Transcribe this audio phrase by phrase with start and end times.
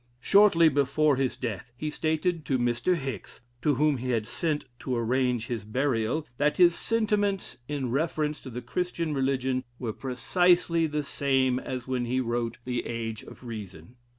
[0.19, 2.95] Shortly before his death, he stated to Mr.
[2.95, 6.25] Hicks, to whom he had sent to arrange his burial?
[6.37, 12.05] that his sentiments in reference to the Christian religion were precisely the same as when
[12.05, 13.95] he wrote the "Age of Reason."